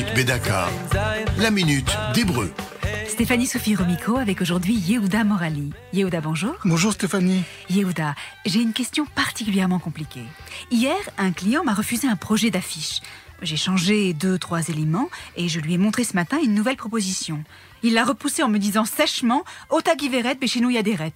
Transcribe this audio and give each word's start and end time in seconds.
Bedaka, 0.00 0.70
la 1.36 1.50
minute 1.50 1.94
d'hébreu. 2.14 2.50
Stéphanie 3.06 3.46
Sophie 3.46 3.74
Romico 3.74 4.16
avec 4.16 4.40
aujourd'hui 4.40 4.74
Yehuda 4.74 5.22
Morali. 5.22 5.70
Yehuda, 5.92 6.22
bonjour. 6.22 6.54
Bonjour 6.64 6.94
Stéphanie. 6.94 7.44
Yehuda, 7.68 8.14
j'ai 8.46 8.62
une 8.62 8.72
question 8.72 9.04
particulièrement 9.04 9.78
compliquée. 9.78 10.24
Hier, 10.70 10.96
un 11.18 11.32
client 11.32 11.62
m'a 11.62 11.74
refusé 11.74 12.08
un 12.08 12.16
projet 12.16 12.48
d'affiche. 12.48 13.00
J'ai 13.42 13.58
changé 13.58 14.14
deux, 14.14 14.38
trois 14.38 14.66
éléments 14.68 15.10
et 15.36 15.50
je 15.50 15.60
lui 15.60 15.74
ai 15.74 15.78
montré 15.78 16.04
ce 16.04 16.14
matin 16.14 16.38
une 16.42 16.54
nouvelle 16.54 16.76
proposition. 16.76 17.44
Il 17.82 17.92
l'a 17.92 18.04
repoussé 18.04 18.42
en 18.42 18.48
me 18.48 18.58
disant 18.58 18.86
sèchement 18.86 19.44
Ota 19.68 19.94
Giveret 19.94 20.36
Bechenou 20.36 20.70
Yaderet. 20.70 21.12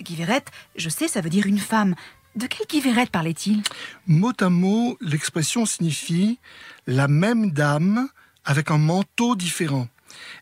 Giveret, 0.00 0.44
je 0.76 0.88
sais, 0.88 1.08
ça 1.08 1.22
veut 1.22 1.30
dire 1.30 1.46
une 1.46 1.58
femme. 1.58 1.96
De 2.34 2.46
quelle 2.46 2.66
Giveret 2.68 3.06
parlait-il? 3.06 3.62
Mot 4.06 4.32
à 4.40 4.48
mot, 4.48 4.96
l'expression 5.00 5.66
signifie 5.66 6.38
la 6.86 7.06
même 7.06 7.50
dame 7.50 8.08
avec 8.44 8.70
un 8.70 8.78
manteau 8.78 9.36
différent. 9.36 9.88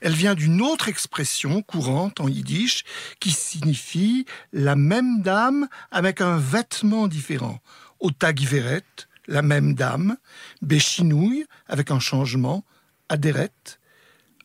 Elle 0.01 0.15
vient 0.15 0.35
d'une 0.35 0.63
autre 0.63 0.89
expression 0.89 1.63
courante 1.63 2.21
en 2.21 2.29
yiddish 2.29 2.85
qui 3.19 3.31
signifie 3.31 4.25
la 4.53 4.77
même 4.77 5.23
dame 5.23 5.69
avec 5.91 6.21
un 6.21 6.39
vêtement 6.39 7.09
différent. 7.09 7.59
Ota 7.99 8.35
Giveret, 8.35 8.85
la 9.27 9.43
même 9.43 9.75
dame, 9.75 10.17
Béchinouille, 10.63 11.45
avec 11.67 11.91
un 11.91 12.01
changement, 12.01 12.65
Aderet, 13.09 13.51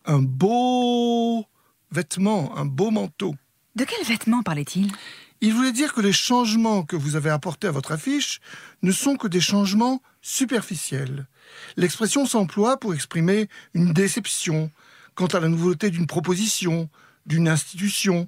un 0.06 0.20
beau 0.20 1.46
vêtement, 1.92 2.58
un 2.58 2.66
beau 2.66 2.92
manteau. 2.92 3.36
De 3.76 3.84
quel 3.84 4.04
vêtement 4.06 4.42
parlait-il? 4.42 4.92
Il 5.42 5.54
voulait 5.54 5.72
dire 5.72 5.94
que 5.94 6.02
les 6.02 6.14
changements 6.14 6.84
que 6.84 6.96
vous 6.96 7.16
avez 7.16 7.30
apportés 7.30 7.68
à 7.68 7.72
votre 7.72 7.92
affiche 7.92 8.40
ne 8.82 8.92
sont 8.92 9.16
que 9.18 9.28
des 9.28 9.42
changements 9.42 10.02
superficiels. 10.22 11.28
L'expression 11.78 12.26
s'emploie 12.26 12.80
pour 12.80 12.94
exprimer 12.94 13.50
une 13.74 13.94
déception 13.94 14.72
quant 15.14 15.28
à 15.28 15.40
la 15.40 15.50
nouveauté 15.50 15.90
d'une 15.90 16.08
proposition, 16.08 16.90
d'une 17.26 17.48
institution. 17.48 18.28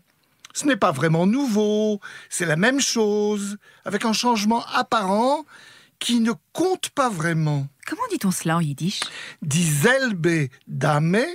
Ce 0.54 0.66
n'est 0.66 0.78
pas 0.78 0.92
vraiment 0.92 1.28
nouveau, 1.28 2.00
c'est 2.30 2.46
la 2.46 2.56
même 2.56 2.80
chose, 2.80 3.58
avec 3.86 4.06
un 4.06 4.14
changement 4.14 4.66
apparent 4.68 5.46
qui 6.00 6.20
ne 6.20 6.34
compte 6.54 6.90
pas 6.90 7.10
vraiment. 7.10 7.68
Comment 7.86 8.08
dit-on 8.10 8.32
cela 8.32 8.58
en 8.58 8.62
yiddish? 8.62 9.00
Dieselbe 9.42 10.50
Dame, 10.68 11.26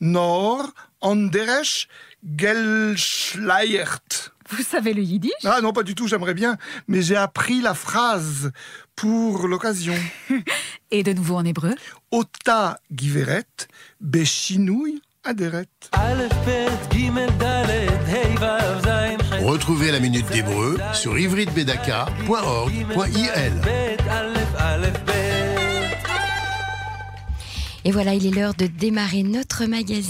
nor 0.00 0.72
anderes 1.00 1.88
gelschleiert. 2.36 4.32
Vous 4.50 4.62
savez 4.62 4.94
le 4.94 5.02
yiddish? 5.02 5.32
Ah 5.44 5.60
non, 5.62 5.72
pas 5.72 5.82
du 5.82 5.94
tout, 5.94 6.08
j'aimerais 6.08 6.34
bien, 6.34 6.56
mais 6.88 7.02
j'ai 7.02 7.16
appris 7.16 7.60
la 7.60 7.74
phrase 7.74 8.50
pour 8.96 9.46
l'occasion. 9.46 9.94
Et 10.90 11.02
de 11.02 11.12
nouveau 11.12 11.36
en 11.36 11.44
hébreu? 11.44 11.74
Ota 12.10 12.78
giveret, 12.94 13.44
bechinouille 14.00 15.00
aderet. 15.24 15.66
Retrouvez 19.42 19.92
la 19.92 20.00
minute 20.00 20.26
d'hébreu 20.30 20.78
sur 20.94 21.18
ivritbedaka.org.il. 21.18 23.52
Et 27.84 27.92
voilà, 27.92 28.14
il 28.14 28.26
est 28.26 28.30
l'heure 28.30 28.54
de 28.54 28.66
démarrer 28.66 29.22
notre 29.22 29.64
magazine. 29.64 30.00